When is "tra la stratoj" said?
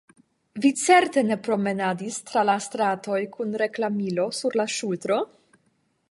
2.29-3.19